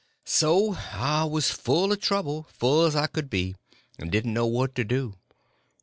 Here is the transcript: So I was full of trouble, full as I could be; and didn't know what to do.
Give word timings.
So 0.25 0.73
I 0.93 1.25
was 1.25 1.51
full 1.51 1.91
of 1.91 1.99
trouble, 2.01 2.47
full 2.53 2.85
as 2.85 2.95
I 2.95 3.05
could 3.05 3.29
be; 3.29 3.55
and 3.99 4.11
didn't 4.11 4.33
know 4.33 4.47
what 4.47 4.73
to 4.73 4.83
do. 4.83 5.13